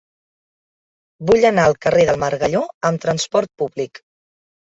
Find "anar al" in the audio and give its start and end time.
1.49-1.75